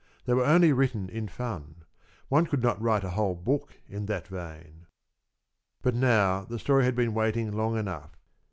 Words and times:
They 0.25 0.33
were 0.33 0.43
only 0.47 0.73
written 0.73 1.09
in 1.09 1.27
fun. 1.27 1.83
One 2.27 2.47
could 2.47 2.63
not 2.63 2.81
write 2.81 3.03
a 3.03 3.11
whole 3.11 3.35
book 3.35 3.75
in 3.87 4.07
that 4.07 4.27
vein. 4.29 4.87
But 5.83 5.93
now 5.93 6.43
the 6.45 6.57
story 6.57 6.85
had 6.85 6.95
been 6.95 7.13
waiting 7.13 7.51
long 7.51 7.77
enough. 7.77 8.09